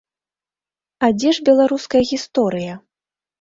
А 1.07 1.09
дзе 1.17 1.29
ж 1.39 1.43
беларуская 1.49 2.03
гісторыя? 2.13 2.73